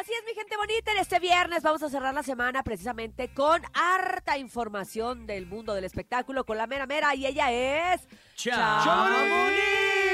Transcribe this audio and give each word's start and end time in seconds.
Así 0.00 0.12
es, 0.14 0.24
mi 0.24 0.32
gente 0.34 0.56
bonita. 0.56 0.92
En 0.92 0.96
este 0.96 1.18
viernes 1.18 1.62
vamos 1.62 1.82
a 1.82 1.90
cerrar 1.90 2.14
la 2.14 2.22
semana 2.22 2.62
precisamente 2.62 3.34
con 3.34 3.60
harta 3.74 4.38
información 4.38 5.26
del 5.26 5.44
mundo 5.44 5.74
del 5.74 5.84
espectáculo 5.84 6.46
con 6.46 6.56
la 6.56 6.66
mera 6.66 6.86
mera 6.86 7.14
y 7.14 7.26
ella 7.26 7.52
es 7.52 8.00
Chamonix. 8.34 9.60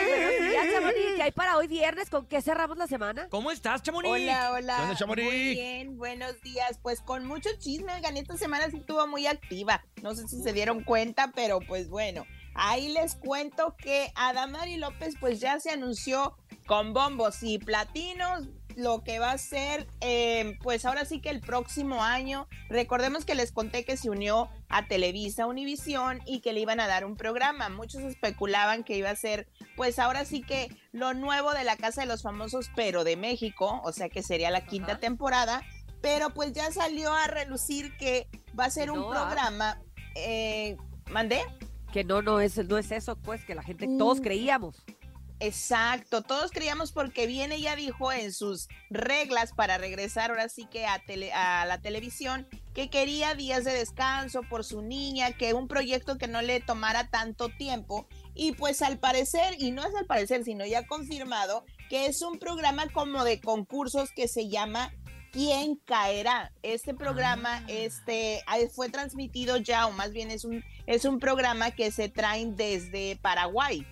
Buenos 0.09 0.51
días, 0.51 0.67
Chamonix. 0.73 1.15
¿Qué 1.15 1.23
hay 1.23 1.31
para 1.31 1.57
hoy 1.57 1.69
viernes? 1.69 2.11
¿Con 2.11 2.27
qué 2.27 2.43
cerramos 2.43 2.77
la 2.79 2.89
semana? 2.89 3.29
¿Cómo 3.29 3.53
estás, 3.53 3.81
Chamonix? 3.81 4.11
Hola, 4.11 4.51
hola. 4.55 4.75
¿Qué 4.75 4.83
onda, 4.83 4.97
Chamonix? 4.97 5.25
Muy 5.25 5.51
bien, 5.55 5.97
buenos 5.97 6.41
días. 6.41 6.81
Pues 6.83 7.01
con 7.01 7.25
mucho 7.25 7.49
chisme, 7.61 7.95
oigan, 7.95 8.17
esta 8.17 8.37
semana 8.37 8.69
sí 8.69 8.79
estuvo 8.79 9.07
muy 9.07 9.29
activa. 9.29 9.85
No 10.03 10.17
sé 10.17 10.27
si 10.27 10.43
se 10.43 10.53
dieron 10.53 10.83
cuenta, 10.83 11.31
pero 11.33 11.61
pues 11.61 11.89
bueno. 11.89 12.27
Ahí 12.57 12.89
les 12.89 13.15
cuento 13.15 13.77
que 13.77 14.11
Adamari 14.17 14.79
López 14.79 15.15
pues 15.21 15.39
ya 15.39 15.61
se 15.61 15.71
anunció 15.71 16.37
con 16.67 16.93
bombos 16.93 17.45
y 17.45 17.59
platinos 17.59 18.49
lo 18.77 19.03
que 19.03 19.19
va 19.19 19.33
a 19.33 19.39
ser, 19.39 19.87
eh, 20.03 20.59
pues 20.63 20.85
ahora 20.85 21.05
sí 21.07 21.21
que 21.21 21.31
el 21.31 21.41
próximo 21.41 22.05
año, 22.05 22.47
recordemos 22.69 23.25
que 23.25 23.35
les 23.35 23.51
conté 23.51 23.85
que 23.85 23.97
se 23.97 24.11
unió 24.11 24.49
a 24.69 24.87
Televisa 24.87 25.47
Univisión 25.47 26.21
y 26.27 26.41
que 26.41 26.53
le 26.53 26.61
iban 26.61 26.79
a 26.79 26.87
dar 26.87 27.05
un 27.07 27.17
programa. 27.17 27.71
Muchos 27.71 28.03
especulaban 28.03 28.85
que 28.85 28.97
iba 28.99 29.09
a 29.11 29.17
ser, 29.17 29.49
pues 29.77 29.99
ahora 29.99 30.27
sí 30.27 30.43
que 30.43 30.69
lo 30.93 31.15
nuevo 31.15 31.53
de 31.55 31.65
la 31.65 31.77
Casa 31.77 32.03
de 32.03 32.07
los 32.07 32.23
Famosos, 32.23 32.71
pero 32.77 33.03
de 33.03 33.17
México, 33.17 33.81
o 33.83 33.93
sea 33.93 34.11
que 34.11 34.23
sería 34.23 34.51
la 34.51 34.67
quinta 34.67 34.93
Ajá. 34.93 35.01
temporada, 35.01 35.63
pero 36.03 36.31
pues 36.31 36.53
ya 36.53 36.71
salió 36.71 37.15
a 37.15 37.27
relucir 37.29 37.97
que 37.97 38.29
va 38.59 38.67
a 38.67 38.71
ser 38.71 38.91
un 38.91 38.99
No, 39.01 39.13
ah. 39.13 39.25
programa, 39.25 39.81
eh, 40.17 40.77
¿mandé? 41.11 41.41
Que 41.93 42.05
no, 42.05 42.21
no 42.21 42.41
es, 42.41 42.59
no 42.69 42.77
es 42.77 42.91
eso, 42.91 43.17
pues, 43.17 43.43
que 43.45 43.55
la 43.55 43.63
gente, 43.63 43.89
todos 43.99 44.21
Mm. 44.21 44.23
creíamos. 44.23 44.85
Exacto, 45.39 46.23
todos 46.23 46.51
creíamos 46.51 46.93
porque 46.93 47.27
bien 47.27 47.53
ella 47.53 47.77
dijo 47.77 48.11
en 48.11 48.33
sus 48.33 48.69
reglas 48.89 49.53
para 49.53 49.77
regresar 49.77 50.31
ahora 50.31 50.49
sí 50.49 50.65
que 50.65 50.87
a, 50.87 50.99
tele- 51.05 51.33
a 51.33 51.67
la 51.67 51.79
televisión 51.83 52.49
que 52.73 52.89
quería 52.89 53.35
días 53.35 53.65
de 53.65 53.73
descanso 53.75 54.41
por 54.49 54.65
su 54.65 54.81
niña, 54.81 55.33
que 55.33 55.53
un 55.53 55.69
proyecto 55.69 56.17
que 56.17 56.27
no 56.27 56.41
le 56.41 56.61
tomara 56.61 57.11
tanto 57.11 57.51
tiempo 57.51 58.07
y 58.35 58.53
pues 58.53 58.81
al 58.81 58.99
parecer, 58.99 59.57
y 59.59 59.73
no 59.73 59.83
es 59.87 59.95
al 59.95 60.07
parecer, 60.07 60.43
sino 60.43 60.65
ya 60.65 60.87
confirmado, 60.87 61.65
que 61.91 62.07
es 62.07 62.23
un 62.23 62.39
programa 62.39 62.87
como 62.93 63.23
de 63.23 63.41
concursos 63.41 64.11
que 64.13 64.29
se 64.29 64.49
llama 64.49 64.93
¿Quién 65.33 65.77
caerá? 65.85 66.51
Este 66.63 66.95
programa 66.95 67.59
Ah. 67.59 67.65
este, 67.69 68.43
fue 68.75 68.89
transmitido 68.89 69.59
ya, 69.59 69.87
o 69.87 69.93
más 69.93 70.13
bien 70.13 70.31
es 70.31 70.45
un, 70.47 70.65
es 70.87 71.05
un 71.05 71.19
programa 71.19 71.73
que 71.73 71.91
se 71.91 72.09
traen 72.09 72.57
desde 72.57 73.17
Paraguay. 73.21 73.87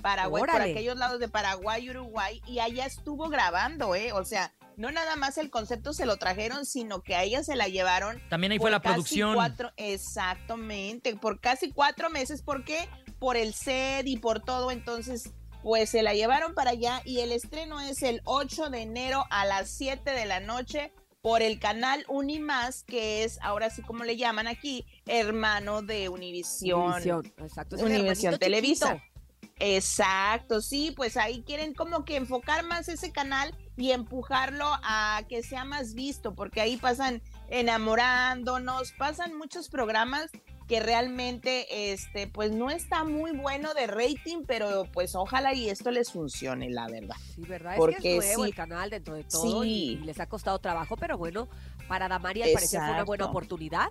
Paraguay, 0.00 0.42
por 0.42 0.60
aquellos 0.60 0.96
lados 0.96 1.20
de 1.20 1.28
Paraguay, 1.28 1.88
Uruguay, 1.90 2.42
y 2.46 2.58
allá 2.58 2.86
estuvo 2.86 3.28
grabando, 3.28 3.94
¿eh? 3.94 4.12
O 4.12 4.24
sea, 4.24 4.52
no 4.76 4.90
nada 4.90 5.16
más 5.16 5.36
el 5.38 5.50
concepto 5.50 5.92
se 5.92 6.06
lo 6.06 6.16
trajeron, 6.16 6.64
sino 6.64 7.02
que 7.02 7.14
a 7.14 7.22
ella 7.22 7.42
se 7.42 7.56
la 7.56 7.68
llevaron. 7.68 8.20
También 8.30 8.52
ahí 8.52 8.58
por 8.58 8.64
fue 8.64 8.70
la 8.70 8.80
casi 8.80 8.94
producción. 8.94 9.34
Cuatro, 9.34 9.72
exactamente, 9.76 11.14
por 11.16 11.40
casi 11.40 11.70
cuatro 11.70 12.08
meses. 12.10 12.42
¿Por 12.42 12.64
qué? 12.64 12.88
Por 13.18 13.36
el 13.36 13.52
set 13.52 14.06
y 14.06 14.16
por 14.16 14.40
todo. 14.40 14.70
Entonces, 14.70 15.32
pues 15.62 15.90
se 15.90 16.02
la 16.02 16.14
llevaron 16.14 16.54
para 16.54 16.70
allá 16.70 17.02
y 17.04 17.20
el 17.20 17.32
estreno 17.32 17.80
es 17.80 18.02
el 18.02 18.22
8 18.24 18.70
de 18.70 18.82
enero 18.82 19.26
a 19.30 19.44
las 19.44 19.68
7 19.68 20.10
de 20.10 20.24
la 20.24 20.40
noche 20.40 20.92
por 21.20 21.42
el 21.42 21.58
canal 21.58 22.04
Unimás, 22.08 22.82
que 22.84 23.24
es 23.24 23.38
ahora 23.42 23.68
sí 23.68 23.82
como 23.82 24.04
le 24.04 24.16
llaman 24.16 24.46
aquí, 24.46 24.86
hermano 25.06 25.82
de 25.82 26.08
Univisión. 26.08 26.84
Univisión, 26.84 27.32
exacto. 27.36 27.76
Univisión 27.76 28.38
Televisa. 28.38 28.94
chiquito. 28.94 29.09
Exacto, 29.58 30.62
sí, 30.62 30.92
pues 30.96 31.16
ahí 31.16 31.42
quieren 31.42 31.74
como 31.74 32.04
que 32.04 32.16
enfocar 32.16 32.64
más 32.64 32.88
ese 32.88 33.12
canal 33.12 33.54
y 33.76 33.90
empujarlo 33.92 34.64
a 34.82 35.22
que 35.28 35.42
sea 35.42 35.64
más 35.64 35.94
visto, 35.94 36.34
porque 36.34 36.60
ahí 36.62 36.76
pasan 36.78 37.22
enamorándonos, 37.50 38.92
pasan 38.92 39.36
muchos 39.36 39.68
programas 39.68 40.30
que 40.66 40.80
realmente 40.80 41.92
este 41.92 42.28
pues 42.28 42.52
no 42.52 42.70
está 42.70 43.02
muy 43.04 43.32
bueno 43.32 43.74
de 43.74 43.86
rating, 43.88 44.44
pero 44.46 44.84
pues 44.92 45.14
ojalá 45.16 45.52
y 45.52 45.68
esto 45.68 45.90
les 45.90 46.12
funcione, 46.12 46.70
la 46.70 46.86
verdad. 46.86 47.16
Sí, 47.34 47.42
¿verdad? 47.42 47.74
Porque 47.76 47.96
es 47.96 48.02
que 48.02 48.16
es 48.18 48.24
nuevo 48.24 48.44
sí. 48.44 48.50
el 48.50 48.54
canal 48.54 48.88
dentro 48.90 49.14
de 49.14 49.24
todo 49.24 49.64
y, 49.64 49.68
Sí. 49.68 49.98
y 50.00 50.04
les 50.04 50.20
ha 50.20 50.26
costado 50.28 50.58
trabajo, 50.60 50.96
pero 50.96 51.18
bueno, 51.18 51.48
para 51.88 52.08
Damari 52.08 52.42
al 52.42 52.52
parecer 52.52 52.80
fue 52.80 52.90
una 52.92 53.04
buena 53.04 53.26
oportunidad 53.26 53.88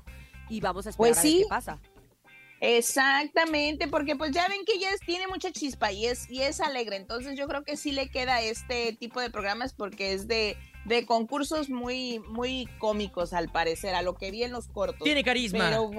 y 0.50 0.62
vamos 0.62 0.88
a 0.88 0.90
esperar 0.92 1.10
Pues 1.14 1.18
a 1.20 1.22
ver 1.22 1.32
sí. 1.32 1.40
qué 1.44 1.50
pasa. 1.50 1.80
Exactamente, 2.62 3.88
porque 3.88 4.16
pues 4.16 4.32
ya 4.32 4.48
ven 4.48 4.66
que 4.66 4.74
ella 4.74 4.90
tiene 5.06 5.28
mucha 5.28 5.52
chispa 5.52 5.92
y 5.92 6.08
es, 6.08 6.30
y 6.30 6.42
es 6.42 6.60
alegre, 6.60 6.98
entonces 6.98 7.38
yo 7.38 7.48
creo 7.48 7.64
que 7.64 7.78
sí 7.78 7.92
le 7.92 8.10
queda 8.10 8.42
este 8.42 8.94
tipo 8.94 9.22
de 9.22 9.30
programas 9.30 9.74
porque 9.74 10.14
es 10.14 10.28
de, 10.28 10.58
de 10.86 11.06
concursos 11.06 11.70
muy, 11.70 12.20
muy 12.20 12.68
cómicos 12.78 13.34
al 13.34 13.50
parecer, 13.50 13.96
a 13.96 14.02
lo 14.02 14.16
que 14.16 14.32
vi 14.32 14.44
en 14.44 14.52
los 14.52 14.68
cortos. 14.68 15.04
Tiene 15.04 15.24
carisma. 15.24 15.70
Pero 15.70 15.90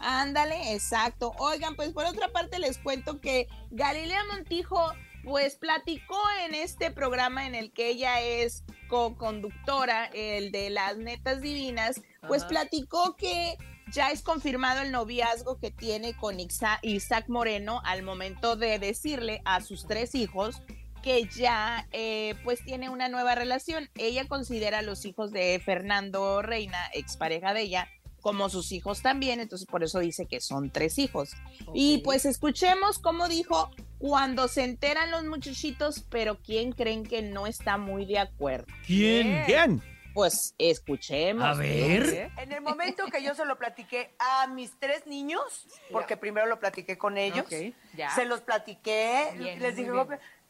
ándale, 0.00 0.72
exacto. 0.72 1.32
Oigan, 1.38 1.76
pues 1.76 1.92
por 1.92 2.06
otra 2.06 2.28
parte 2.28 2.58
les 2.58 2.78
cuento 2.78 3.20
que 3.20 3.48
Galilea 3.70 4.24
Montijo 4.32 4.92
pues 5.24 5.56
platicó 5.56 6.18
en 6.46 6.54
este 6.54 6.90
programa 6.90 7.46
en 7.46 7.54
el 7.54 7.70
que 7.72 7.88
ella 7.88 8.20
es 8.22 8.64
co-conductora, 8.88 10.06
el 10.06 10.52
de 10.52 10.70
las 10.70 10.96
netas 10.96 11.42
divinas, 11.42 12.00
pues 12.26 12.42
Ajá. 12.42 12.48
platicó 12.48 13.14
que 13.16 13.58
ya 13.92 14.10
es 14.10 14.22
confirmado 14.22 14.82
el 14.82 14.92
noviazgo 14.92 15.58
que 15.58 15.70
tiene 15.70 16.14
con 16.14 16.36
Isaac 16.40 17.28
Moreno 17.28 17.80
al 17.84 18.02
momento 18.02 18.56
de 18.56 18.78
decirle 18.78 19.42
a 19.44 19.60
sus 19.60 19.86
tres 19.86 20.14
hijos 20.14 20.62
que 21.02 21.24
ya 21.26 21.86
eh, 21.92 22.34
pues 22.44 22.64
tiene 22.64 22.88
una 22.88 23.08
nueva 23.08 23.34
relación. 23.34 23.88
Ella 23.94 24.26
considera 24.26 24.80
a 24.80 24.82
los 24.82 25.04
hijos 25.04 25.30
de 25.32 25.60
Fernando 25.64 26.42
Reina, 26.42 26.78
expareja 26.92 27.54
de 27.54 27.62
ella, 27.62 27.88
como 28.20 28.48
sus 28.48 28.72
hijos 28.72 29.00
también, 29.00 29.40
entonces 29.40 29.66
por 29.66 29.84
eso 29.84 30.00
dice 30.00 30.26
que 30.26 30.40
son 30.40 30.70
tres 30.70 30.98
hijos. 30.98 31.30
Y 31.72 31.98
pues 31.98 32.24
escuchemos 32.24 32.98
cómo 32.98 33.28
dijo 33.28 33.70
cuando 33.98 34.48
se 34.48 34.64
enteran 34.64 35.10
los 35.10 35.24
muchachitos, 35.24 36.04
pero 36.10 36.38
¿quién 36.38 36.72
creen 36.72 37.04
que 37.04 37.22
no 37.22 37.46
está 37.46 37.78
muy 37.78 38.06
de 38.06 38.18
acuerdo? 38.18 38.66
¿Quién? 38.86 39.44
¿Quién? 39.46 39.82
Pues 40.18 40.52
escuchemos. 40.58 41.44
A 41.44 41.54
ver. 41.54 42.08
¿Eh? 42.08 42.32
En 42.38 42.50
el 42.50 42.60
momento 42.60 43.06
que 43.06 43.22
yo 43.22 43.36
se 43.36 43.44
lo 43.44 43.56
platiqué 43.56 44.16
a 44.18 44.48
mis 44.48 44.76
tres 44.80 45.06
niños, 45.06 45.68
porque 45.92 46.16
primero 46.16 46.48
lo 46.48 46.58
platiqué 46.58 46.98
con 46.98 47.16
ellos, 47.16 47.46
ya. 47.94 48.10
se 48.10 48.24
los 48.24 48.40
platiqué, 48.40 49.30
Bien, 49.36 49.62
les 49.62 49.76
dije, 49.76 49.92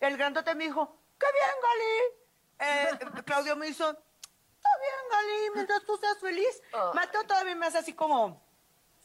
el 0.00 0.16
grandote 0.16 0.54
me 0.54 0.64
dijo, 0.64 0.96
qué 1.18 1.26
bien, 1.34 2.96
Gali. 2.96 3.08
Eh, 3.18 3.22
Claudio 3.26 3.56
me 3.56 3.68
hizo, 3.68 3.90
está 3.90 4.70
bien, 4.80 5.10
Gali, 5.10 5.50
mientras 5.56 5.84
tú 5.84 5.98
seas 5.98 6.18
feliz. 6.18 6.62
Mateo 6.94 7.24
todavía 7.24 7.54
me 7.54 7.66
hace 7.66 7.76
así 7.76 7.92
como, 7.92 8.42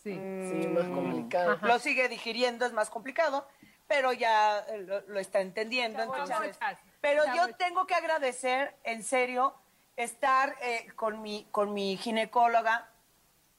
Sí. 0.01 0.13
sí, 0.13 0.67
más 0.69 0.85
complicado. 0.85 1.59
Lo 1.61 1.77
sigue 1.79 2.07
digiriendo, 2.07 2.65
es 2.65 2.71
más 2.71 2.89
complicado, 2.89 3.45
pero 3.89 4.13
ya 4.13 4.59
eh, 4.59 4.77
lo, 4.77 5.01
lo 5.01 5.19
está 5.19 5.41
entendiendo. 5.41 6.01
entonces, 6.03 6.57
pero 7.01 7.23
yo 7.35 7.53
tengo 7.57 7.85
que 7.85 7.95
agradecer, 7.95 8.77
en 8.85 9.03
serio, 9.03 9.57
estar 9.95 10.55
eh, 10.61 10.87
con, 10.95 11.21
mi, 11.21 11.47
con 11.51 11.73
mi 11.73 11.97
ginecóloga. 11.97 12.92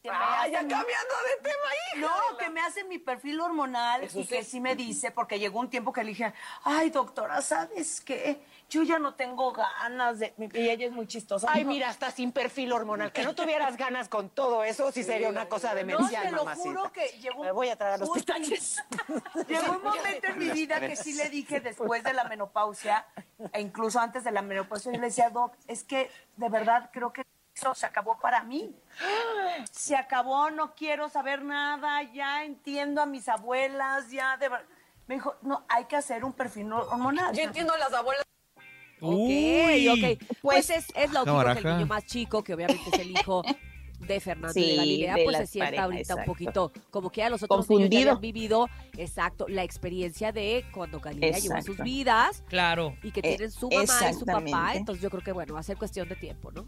Que 0.04 0.10
Ah, 0.12 0.46
ya 0.46 0.62
mi- 0.62 0.68
cambiando 0.68 1.14
de 1.28 1.42
tema, 1.42 1.64
hija. 1.96 2.00
No, 2.30 2.36
que 2.36 2.50
me 2.50 2.60
hace 2.60 2.84
mi 2.84 2.98
perfil 2.98 3.40
hormonal 3.40 4.04
y 4.14 4.26
que 4.26 4.44
sí 4.44 4.60
me 4.60 4.76
dice, 4.76 5.10
porque 5.10 5.38
llegó 5.38 5.58
un 5.60 5.70
tiempo 5.70 5.94
que 5.94 6.04
le 6.04 6.10
dije, 6.10 6.34
ay, 6.62 6.90
doctora, 6.90 7.40
¿sabes 7.40 8.02
qué? 8.02 8.38
Yo 8.68 8.82
ya 8.82 8.98
no 8.98 9.14
tengo 9.14 9.52
ganas 9.52 10.18
de... 10.18 10.34
Y 10.52 10.68
ella 10.68 10.86
es 10.86 10.92
muy 10.92 11.06
chistosa. 11.06 11.46
Ay, 11.50 11.64
¿no? 11.64 11.70
mira, 11.70 11.88
hasta 11.88 12.10
sin 12.10 12.32
perfil 12.32 12.72
hormonal. 12.72 13.12
Que 13.12 13.24
no 13.24 13.34
tuvieras 13.34 13.78
ganas 13.78 14.10
con 14.10 14.28
todo 14.28 14.62
eso, 14.62 14.92
sí 14.92 15.02
sería 15.04 15.30
una 15.30 15.48
cosa 15.48 15.70
No, 15.70 15.76
demencial, 15.76 16.22
te 16.24 16.30
lo 16.32 16.44
mamacita. 16.44 16.68
juro 16.68 16.92
que 16.92 17.06
llegó 17.20 17.42
Me 17.42 17.52
voy 17.52 17.70
a 17.70 17.76
traer 17.76 17.94
a 17.94 17.96
los 17.96 18.10
pitaches. 18.10 18.82
Llegó 19.48 19.72
un 19.72 19.82
momento 19.84 20.26
en 20.28 20.38
mi 20.38 20.50
vida 20.50 20.80
que 20.80 20.96
sí 20.96 21.14
le 21.14 21.30
dije 21.30 21.60
después 21.60 22.04
de 22.04 22.12
la 22.12 22.24
menopausia, 22.24 23.06
e 23.54 23.60
incluso 23.62 23.98
antes 24.00 24.22
de 24.24 24.32
la 24.32 24.42
menopausia, 24.42 24.92
yo 24.92 24.98
le 25.00 25.06
decía, 25.06 25.30
Doc, 25.30 25.54
es 25.66 25.82
que 25.82 26.10
de 26.36 26.48
verdad 26.50 26.90
creo 26.92 27.10
que 27.12 27.24
eso 27.54 27.74
se 27.74 27.86
acabó 27.86 28.18
para 28.18 28.42
mí. 28.42 28.74
Se 29.70 29.94
acabó, 29.96 30.50
no 30.50 30.74
quiero 30.74 31.08
saber 31.08 31.42
nada, 31.44 32.02
ya 32.12 32.44
entiendo 32.44 33.00
a 33.00 33.06
mis 33.06 33.28
abuelas, 33.28 34.10
ya 34.10 34.36
de 34.36 34.48
verdad. 34.48 34.66
Me 35.06 35.16
dijo, 35.16 35.36
no, 35.42 35.64
hay 35.68 35.84
que 35.84 35.96
hacer 35.96 36.24
un 36.24 36.32
perfil 36.32 36.72
hormonal. 36.72 37.34
Yo 37.34 37.42
entiendo 37.42 37.74
a 37.74 37.78
las 37.78 37.92
abuelas. 37.92 38.24
Ok, 39.00 39.12
Uy. 39.28 39.88
ok. 39.88 40.38
Pues 40.40 40.70
es, 40.70 40.86
es 40.96 41.12
lógico 41.12 41.44
que 41.52 41.58
el 41.68 41.76
niño 41.76 41.86
más 41.86 42.06
chico, 42.06 42.42
que 42.42 42.54
obviamente 42.54 42.82
es 42.90 42.98
el 42.98 43.10
hijo 43.10 43.42
de 44.00 44.18
Fernando 44.20 44.52
Sí, 44.54 44.70
de 44.70 44.76
Galilea, 44.76 45.14
de 45.14 45.24
pues 45.24 45.36
se 45.36 45.46
sienta 45.46 45.66
parejas, 45.66 45.84
ahorita 45.84 46.14
un 46.14 46.20
exacto. 46.20 46.32
poquito 46.32 46.72
como 46.90 47.10
que 47.10 47.22
a 47.22 47.28
los 47.30 47.42
otros 47.42 47.68
niños 47.70 47.88
ya 47.90 47.98
habían 48.00 48.20
vivido, 48.20 48.68
exacto, 48.96 49.46
la 49.48 49.62
experiencia 49.62 50.32
de 50.32 50.64
cuando 50.72 51.00
Galilea 51.00 51.38
llevó 51.38 51.56
sus 51.56 51.68
Exacto. 51.68 51.84
vidas 51.84 52.42
Claro. 52.48 52.96
y 53.02 53.12
que 53.12 53.20
Eh, 53.20 53.22
tienen 53.36 53.50
su 53.50 53.68
mamá 53.70 54.10
y 54.10 54.14
su 54.14 54.24
papá, 54.26 54.74
entonces 54.74 55.02
yo 55.02 55.10
creo 55.10 55.22
que 55.22 55.32
bueno, 55.32 55.54
va 55.54 55.60
a 55.60 55.62
ser 55.62 55.76
cuestión 55.76 56.08
de 56.08 56.16
tiempo, 56.16 56.50
¿no? 56.50 56.66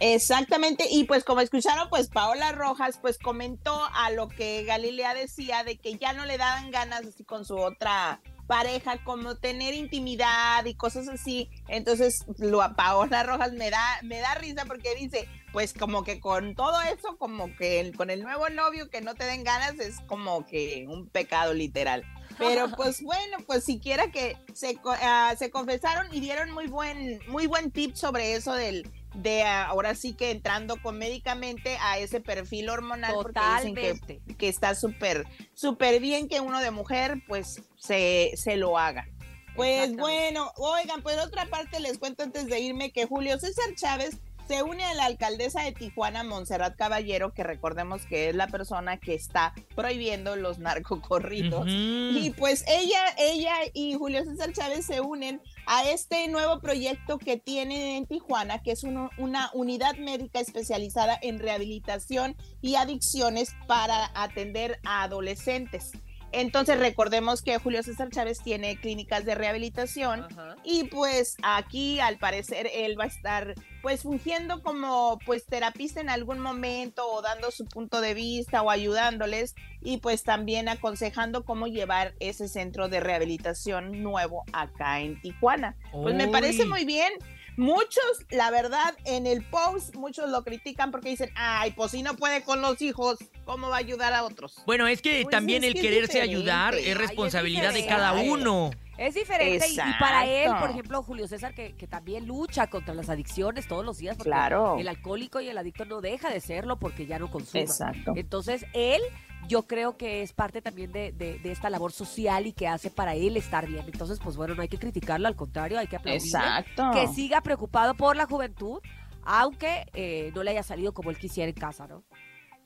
Exactamente, 0.00 0.86
y 0.90 1.04
pues 1.04 1.24
como 1.24 1.40
escucharon, 1.40 1.88
pues 1.88 2.08
Paola 2.08 2.52
Rojas 2.52 2.98
pues 3.00 3.18
comentó 3.18 3.80
a 3.94 4.10
lo 4.10 4.28
que 4.28 4.64
Galilea 4.64 5.14
decía 5.14 5.64
de 5.64 5.78
que 5.78 5.96
ya 5.96 6.12
no 6.12 6.26
le 6.26 6.36
daban 6.36 6.70
ganas 6.70 7.06
así 7.06 7.24
con 7.24 7.44
su 7.44 7.56
otra 7.56 8.20
pareja, 8.46 9.02
como 9.02 9.36
tener 9.36 9.74
intimidad 9.74 10.64
y 10.66 10.74
cosas 10.74 11.08
así. 11.08 11.50
Entonces, 11.66 12.24
lo 12.38 12.62
a 12.62 12.74
Paola 12.76 13.22
Rojas 13.24 13.52
me 13.54 13.70
da, 13.70 13.82
me 14.02 14.20
da 14.20 14.34
risa 14.34 14.64
porque 14.66 14.94
dice, 14.94 15.28
pues 15.52 15.72
como 15.72 16.04
que 16.04 16.20
con 16.20 16.54
todo 16.54 16.80
eso, 16.82 17.16
como 17.18 17.56
que 17.56 17.80
el- 17.80 17.96
con 17.96 18.10
el 18.10 18.22
nuevo 18.22 18.48
novio 18.50 18.88
que 18.88 19.00
no 19.00 19.14
te 19.14 19.24
den 19.24 19.42
ganas 19.42 19.78
es 19.80 19.98
como 20.06 20.46
que 20.46 20.86
un 20.88 21.08
pecado 21.08 21.54
literal. 21.54 22.04
Pero 22.38 22.68
pues 22.76 23.02
bueno, 23.02 23.38
pues 23.46 23.64
siquiera 23.64 24.12
que 24.12 24.36
se, 24.52 24.78
ah, 24.84 25.34
se 25.36 25.50
confesaron 25.50 26.06
y 26.14 26.20
dieron 26.20 26.52
muy 26.52 26.66
buen, 26.68 27.18
muy 27.28 27.46
buen 27.48 27.72
tip 27.72 27.96
sobre 27.96 28.34
eso 28.34 28.52
del 28.52 28.88
de 29.16 29.42
ah, 29.42 29.66
ahora 29.66 29.94
sí 29.94 30.12
que 30.12 30.30
entrando 30.30 30.80
comédicamente 30.80 31.78
a 31.80 31.98
ese 31.98 32.20
perfil 32.20 32.68
hormonal 32.68 33.14
porque 33.14 33.40
dicen 33.56 33.74
que 33.74 33.94
Totalmente. 33.94 34.34
que 34.34 34.48
está 34.48 34.74
súper, 34.74 35.26
súper 35.54 36.00
bien 36.00 36.28
que 36.28 36.40
uno 36.40 36.60
de 36.60 36.70
mujer 36.70 37.22
pues 37.26 37.62
se, 37.76 38.32
se 38.36 38.56
lo 38.56 38.78
haga. 38.78 39.08
Pues 39.54 39.96
bueno, 39.96 40.52
oigan, 40.56 41.02
pues 41.02 41.16
otra 41.18 41.46
parte 41.46 41.80
les 41.80 41.96
cuento 41.96 42.22
antes 42.22 42.46
de 42.46 42.60
irme 42.60 42.92
que 42.92 43.06
Julio 43.06 43.38
César 43.38 43.74
Chávez 43.74 44.18
se 44.48 44.62
une 44.62 44.84
a 44.84 44.94
la 44.94 45.06
alcaldesa 45.06 45.62
de 45.62 45.72
Tijuana, 45.72 46.22
Montserrat 46.22 46.76
Caballero, 46.76 47.32
que 47.34 47.42
recordemos 47.42 48.06
que 48.06 48.28
es 48.28 48.34
la 48.36 48.46
persona 48.46 48.96
que 48.98 49.14
está 49.14 49.52
prohibiendo 49.74 50.36
los 50.36 50.58
narcocorridos. 50.58 51.64
Y 51.68 52.30
pues 52.36 52.64
ella, 52.68 53.00
ella 53.18 53.54
y 53.74 53.94
Julio 53.94 54.24
César 54.24 54.52
Chávez 54.52 54.86
se 54.86 55.00
unen 55.00 55.40
a 55.66 55.84
este 55.88 56.28
nuevo 56.28 56.60
proyecto 56.60 57.18
que 57.18 57.36
tienen 57.36 57.80
en 57.80 58.06
Tijuana, 58.06 58.62
que 58.62 58.72
es 58.72 58.84
uno- 58.84 59.10
una 59.18 59.50
unidad 59.52 59.96
médica 59.96 60.40
especializada 60.40 61.18
en 61.20 61.38
rehabilitación 61.38 62.36
y 62.62 62.76
adicciones 62.76 63.54
para 63.66 64.10
atender 64.14 64.78
a 64.84 65.02
adolescentes. 65.02 65.92
Entonces 66.32 66.78
recordemos 66.78 67.42
que 67.42 67.58
Julio 67.58 67.82
César 67.82 68.10
Chávez 68.10 68.40
tiene 68.42 68.76
clínicas 68.76 69.24
de 69.24 69.34
rehabilitación 69.34 70.24
Ajá. 70.24 70.56
y 70.64 70.84
pues 70.84 71.36
aquí 71.42 72.00
al 72.00 72.18
parecer 72.18 72.68
él 72.74 72.98
va 72.98 73.04
a 73.04 73.08
estar 73.08 73.54
pues 73.82 74.02
fungiendo 74.02 74.62
como 74.62 75.18
pues 75.24 75.46
terapista 75.46 76.00
en 76.00 76.10
algún 76.10 76.40
momento 76.40 77.06
o 77.06 77.22
dando 77.22 77.50
su 77.50 77.64
punto 77.66 78.00
de 78.00 78.14
vista 78.14 78.62
o 78.62 78.70
ayudándoles 78.70 79.54
y 79.80 79.98
pues 79.98 80.24
también 80.24 80.68
aconsejando 80.68 81.44
cómo 81.44 81.68
llevar 81.68 82.14
ese 82.18 82.48
centro 82.48 82.88
de 82.88 83.00
rehabilitación 83.00 84.02
nuevo 84.02 84.44
acá 84.52 85.00
en 85.00 85.20
Tijuana. 85.20 85.76
Pues 85.92 86.14
me 86.14 86.28
parece 86.28 86.64
Uy. 86.64 86.68
muy 86.68 86.84
bien. 86.84 87.12
Muchos, 87.56 88.02
la 88.30 88.50
verdad, 88.50 88.94
en 89.04 89.26
el 89.26 89.42
post, 89.42 89.94
muchos 89.96 90.28
lo 90.28 90.44
critican 90.44 90.90
porque 90.90 91.08
dicen, 91.08 91.30
ay, 91.34 91.72
pues 91.72 91.92
si 91.92 92.02
no 92.02 92.14
puede 92.14 92.42
con 92.42 92.60
los 92.60 92.82
hijos, 92.82 93.18
¿cómo 93.44 93.68
va 93.68 93.76
a 93.76 93.78
ayudar 93.78 94.12
a 94.12 94.24
otros? 94.24 94.56
Bueno, 94.66 94.86
es 94.86 95.00
que 95.00 95.22
Pues 95.22 95.30
también 95.32 95.64
es 95.64 95.68
el 95.68 95.74
que 95.74 95.80
quererse 95.80 96.20
diferente. 96.20 96.36
ayudar 96.36 96.74
Ay, 96.74 96.80
es 96.80 96.88
es 96.88 96.98
responsabilidad 96.98 97.72
de 97.72 97.86
cada 97.86 98.12
uno. 98.12 98.70
Es 98.98 99.14
diferente 99.14 99.66
y, 99.68 99.74
y 99.74 99.92
para 100.00 100.26
él, 100.26 100.50
por 100.60 100.70
ejemplo, 100.70 101.02
Julio 101.02 101.28
César, 101.28 101.54
que, 101.54 101.74
que 101.76 101.86
también 101.86 102.26
lucha 102.26 102.68
contra 102.68 102.94
las 102.94 103.08
adicciones 103.10 103.68
todos 103.68 103.84
los 103.84 103.98
días, 103.98 104.16
porque 104.16 104.30
Claro. 104.30 104.78
el 104.78 104.88
alcohólico 104.88 105.40
y 105.40 105.48
el 105.48 105.58
adicto 105.58 105.84
no 105.84 106.00
deja 106.00 106.30
de 106.30 106.40
serlo 106.40 106.78
porque 106.78 107.06
ya 107.06 107.18
no 107.18 107.30
consume. 107.30 107.62
Exacto. 107.64 108.12
Entonces, 108.16 108.64
él, 108.72 109.00
yo 109.48 109.62
creo 109.66 109.96
que 109.96 110.22
es 110.22 110.32
parte 110.32 110.62
también 110.62 110.92
de, 110.92 111.12
de- 111.12 111.38
de 111.38 111.52
esta 111.52 111.68
labor 111.70 111.92
social 111.92 112.46
y 112.46 112.52
que 112.52 112.66
hace 112.68 112.90
para 112.90 113.14
él 113.14 113.36
estar 113.36 113.66
bien. 113.66 113.84
Entonces, 113.86 114.18
pues 114.22 114.36
bueno, 114.36 114.54
no 114.54 114.62
hay 114.62 114.68
que 114.68 114.78
criticarlo, 114.78 115.28
al 115.28 115.36
contrario, 115.36 115.78
hay 115.78 115.86
que 115.88 115.96
aplaudirle. 115.96 116.26
Exacto. 116.28 116.90
Que 116.92 117.06
siga 117.08 117.42
preocupado 117.42 117.94
por 117.94 118.16
la 118.16 118.26
juventud, 118.26 118.80
aunque 119.24 119.86
eh, 119.94 120.32
no 120.34 120.42
le 120.42 120.52
haya 120.52 120.62
salido 120.62 120.92
como 120.94 121.10
él 121.10 121.18
quisiera 121.18 121.48
en 121.50 121.56
casa, 121.56 121.86
¿no? 121.86 122.02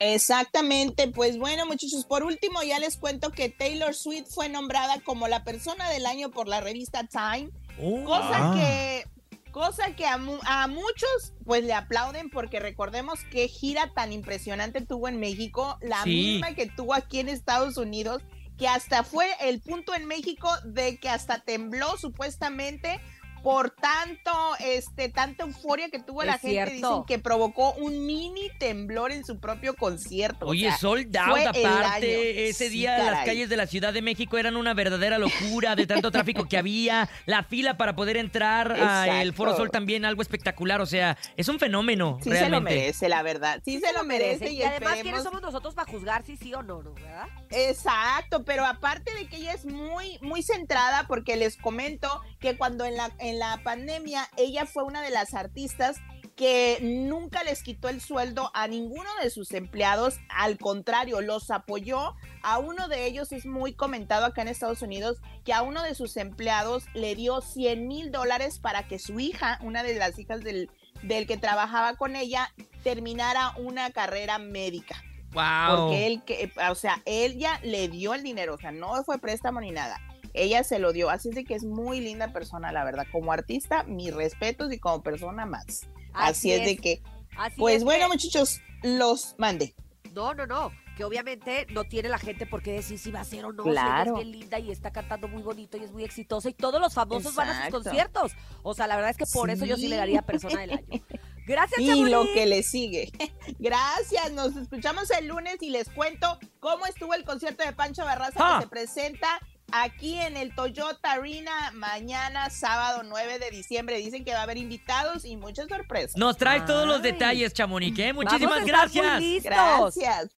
Exactamente, 0.01 1.07
pues 1.09 1.37
bueno 1.37 1.65
muchachos, 1.67 2.05
por 2.05 2.23
último 2.23 2.63
ya 2.63 2.79
les 2.79 2.97
cuento 2.97 3.31
que 3.31 3.49
Taylor 3.49 3.93
Swift 3.93 4.27
fue 4.29 4.49
nombrada 4.49 4.99
como 5.01 5.27
la 5.27 5.43
persona 5.43 5.89
del 5.89 6.05
año 6.07 6.31
por 6.31 6.47
la 6.47 6.59
revista 6.59 7.03
Time, 7.07 7.51
Oh. 7.79 8.03
cosa 8.03 8.51
Ah. 8.51 8.53
que 8.55 9.05
cosa 9.51 9.95
que 9.95 10.07
a, 10.07 10.17
mu- 10.17 10.39
a 10.45 10.67
muchos 10.67 11.33
pues 11.45 11.63
le 11.65 11.73
aplauden 11.73 12.29
porque 12.29 12.59
recordemos 12.59 13.19
qué 13.31 13.47
gira 13.47 13.91
tan 13.93 14.11
impresionante 14.13 14.81
tuvo 14.81 15.07
en 15.07 15.19
México, 15.19 15.77
la 15.81 16.01
Sí. 16.03 16.09
misma 16.09 16.55
que 16.55 16.67
tuvo 16.67 16.93
aquí 16.93 17.19
en 17.19 17.29
Estados 17.29 17.77
Unidos, 17.77 18.23
que 18.57 18.67
hasta 18.67 19.03
fue 19.03 19.27
el 19.41 19.61
punto 19.61 19.93
en 19.93 20.05
México 20.05 20.49
de 20.65 20.97
que 20.99 21.09
hasta 21.09 21.39
tembló 21.39 21.97
supuestamente 21.97 22.99
por 23.43 23.71
tanto, 23.71 24.31
este, 24.59 25.09
tanta 25.09 25.43
euforia 25.43 25.89
que 25.89 25.99
tuvo 25.99 26.21
Es 26.21 26.27
la 26.27 26.33
gente, 26.33 26.49
cierto. 26.49 26.73
dicen 26.73 27.03
que 27.07 27.19
provocó 27.19 27.73
un 27.73 28.05
mini 28.05 28.49
temblor 28.59 29.11
en 29.11 29.25
su 29.25 29.39
propio 29.39 29.75
concierto. 29.75 30.45
o 30.45 30.49
Oye, 30.49 30.67
sea, 30.69 30.77
sold 30.77 31.15
out 31.17 31.39
aparte. 31.47 32.49
Ese 32.49 32.65
Sí, 32.69 32.77
día 32.77 32.97
las 32.99 33.25
calles 33.25 33.49
de 33.49 33.57
la 33.57 33.67
Ciudad 33.67 33.93
de 33.93 34.01
México 34.01 34.37
eran 34.37 34.55
una 34.55 34.73
verdadera 34.73 35.17
locura 35.17 35.75
de 35.75 35.87
tanto 35.87 36.11
tráfico 36.11 36.47
que 36.47 36.57
había. 36.57 37.09
La 37.25 37.43
fila 37.43 37.77
para 37.77 37.95
poder 37.95 38.17
entrar 38.17 38.71
al. 38.73 39.33
Foro 39.33 39.55
Sol 39.55 39.71
también 39.71 40.05
algo 40.05 40.21
espectacular. 40.21 40.81
O 40.81 40.85
sea, 40.85 41.17
es 41.37 41.47
un 41.47 41.57
fenómeno 41.59 42.17
Sí 42.21 42.29
se 42.29 42.35
lo 42.35 42.39
realmente. 42.41 42.75
merece, 42.75 43.09
la 43.09 43.23
verdad. 43.23 43.61
Sí, 43.63 43.79
se, 43.79 43.93
lo 43.93 44.03
merece. 44.03 44.51
Y, 44.51 44.61
además, 44.63 44.99
¿quiénes 45.01 45.23
somos 45.23 45.41
nosotros 45.41 45.73
para 45.73 45.89
juzgar 45.91 46.23
si 46.23 46.37
sí 46.37 46.53
o 46.53 46.61
no, 46.61 46.83
no, 46.83 46.93
verdad? 46.93 47.27
Exacto, 47.49 48.43
pero 48.43 48.65
aparte 48.65 49.13
de 49.15 49.27
que 49.27 49.37
ella 49.37 49.53
es 49.53 49.65
muy, 49.65 50.17
muy 50.21 50.43
centrada, 50.43 51.05
porque 51.07 51.35
les 51.37 51.57
comento 51.57 52.21
que 52.39 52.57
cuando 52.57 52.85
en 52.85 52.97
la, 52.97 53.11
en 53.19 53.30
la 53.39 53.61
pandemia 53.63 54.29
ella 54.37 54.65
fue 54.65 54.83
una 54.83 55.01
de 55.01 55.11
las 55.11 55.33
artistas 55.33 55.97
que 56.35 56.79
nunca 56.81 57.43
les 57.43 57.61
quitó 57.61 57.89
el 57.89 58.01
sueldo 58.01 58.51
a 58.53 58.67
ninguno 58.67 59.09
de 59.21 59.29
sus 59.29 59.51
empleados, 59.51 60.17
al 60.29 60.57
contrario, 60.57 61.21
los 61.21 61.51
apoyó. 61.51 62.15
A 62.41 62.57
uno 62.57 62.87
de 62.87 63.05
ellos 63.05 63.31
es 63.31 63.45
muy 63.45 63.73
comentado 63.73 64.25
acá 64.25 64.41
en 64.41 64.47
Estados 64.47 64.81
Unidos 64.81 65.17
que 65.45 65.53
a 65.53 65.61
uno 65.61 65.83
de 65.83 65.93
sus 65.93 66.17
empleados 66.17 66.85
le 66.93 67.15
dio 67.15 67.41
100 67.41 67.87
mil 67.87 68.11
dólares 68.11 68.59
para 68.59 68.87
que 68.87 68.97
su 68.97 69.19
hija, 69.19 69.59
una 69.61 69.83
de 69.83 69.93
las 69.95 70.17
hijas 70.17 70.41
del, 70.41 70.71
del 71.03 71.27
que 71.27 71.37
trabajaba 71.37 71.95
con 71.95 72.15
ella, 72.15 72.51
terminara 72.83 73.53
una 73.57 73.91
carrera 73.91 74.39
médica 74.39 74.95
Wow. 75.33 75.77
porque 75.77 76.07
él, 76.07 76.23
que, 76.23 76.51
o 76.69 76.75
sea, 76.75 77.01
ella 77.05 77.59
le 77.63 77.87
dio 77.87 78.13
el 78.13 78.23
dinero, 78.23 78.55
o 78.55 78.57
sea, 78.57 78.71
no 78.71 79.01
fue 79.03 79.17
préstamo 79.17 79.61
ni 79.61 79.71
nada. 79.71 79.99
Ella 80.33 80.63
se 80.63 80.79
lo 80.79 80.93
dio, 80.93 81.09
así 81.09 81.29
es 81.29 81.35
de 81.35 81.43
que 81.43 81.55
es 81.55 81.63
muy 81.63 81.99
linda 82.01 82.31
persona, 82.33 82.71
la 82.71 82.83
verdad. 82.83 83.05
Como 83.11 83.31
artista, 83.31 83.83
mis 83.83 84.13
respetos 84.13 84.71
y 84.71 84.79
como 84.79 85.01
persona 85.03 85.45
más. 85.45 85.81
Así, 86.13 86.51
es. 86.51 86.65
de 86.65 86.77
que, 86.77 87.01
Así 87.37 87.55
pues 87.57 87.77
es 87.77 87.83
bueno, 87.83 88.05
que- 88.05 88.13
muchachos, 88.13 88.59
los 88.83 89.35
mande. 89.37 89.73
No, 90.13 90.33
no, 90.33 90.45
no. 90.45 90.71
Que 90.97 91.05
obviamente 91.05 91.65
no 91.69 91.85
tiene 91.85 92.09
la 92.09 92.17
gente 92.19 92.45
por 92.45 92.61
qué 92.61 92.73
decir 92.73 92.99
si 92.99 93.11
va 93.11 93.21
a 93.21 93.23
ser 93.23 93.45
o 93.45 93.53
no. 93.53 93.63
Claro. 93.63 94.11
es 94.19 94.25
bien 94.25 94.39
linda 94.39 94.59
y 94.59 94.71
está 94.71 94.91
cantando 94.91 95.29
muy 95.29 95.41
bonito 95.41 95.77
y 95.77 95.83
es 95.85 95.91
muy 95.93 96.03
exitosa. 96.03 96.49
Y 96.49 96.53
todos 96.53 96.81
los 96.81 96.93
famosos 96.93 97.33
van 97.33 97.47
a 97.47 97.61
sus 97.63 97.71
conciertos. 97.71 98.33
O 98.61 98.73
sea, 98.73 98.87
la 98.87 98.95
verdad 98.97 99.11
es 99.11 99.17
que 99.17 99.25
por 99.25 99.49
eso 99.49 99.65
yo 99.65 99.77
sí 99.77 99.87
le 99.87 99.95
daría 99.95 100.21
persona 100.21 100.59
del 100.61 100.71
año. 100.73 100.83
Gracias, 101.47 101.79
Y 101.79 102.03
lo 102.03 102.25
que 102.33 102.45
le 102.45 102.61
sigue. 102.61 103.09
Gracias, 103.59 104.31
nos 104.33 104.55
escuchamos 104.57 105.09
el 105.11 105.27
lunes 105.27 105.57
y 105.61 105.69
les 105.69 105.89
cuento 105.89 106.37
cómo 106.59 106.85
estuvo 106.85 107.13
el 107.13 107.23
concierto 107.23 107.63
de 107.65 107.71
Pancho 107.73 108.03
Barraza 108.03 108.35
Ah. 108.39 108.57
que 108.59 108.63
se 108.65 108.69
presenta 108.69 109.27
aquí 109.71 110.19
en 110.19 110.37
el 110.37 110.53
Toyota 110.55 111.13
Arena 111.13 111.71
mañana, 111.73 112.49
sábado 112.49 113.03
9 113.03 113.39
de 113.39 113.51
diciembre. 113.51 113.97
Dicen 113.97 114.23
que 114.23 114.33
va 114.33 114.39
a 114.39 114.43
haber 114.43 114.57
invitados 114.57 115.25
y 115.25 115.37
muchas 115.37 115.67
sorpresas. 115.67 116.15
Nos 116.17 116.37
traes 116.37 116.65
todos 116.65 116.85
los 116.87 116.97
Ay. 116.97 117.11
detalles, 117.11 117.53
Chamonix. 117.53 117.97
¿eh? 117.99 118.13
Vamos 118.13 118.25
a 118.25 118.29
Muchísimas 118.31 118.59
estar 118.65 118.89
muy 118.89 118.97
gracias. 118.99 119.19
listos. 119.21 119.51
Gracias. 119.51 120.29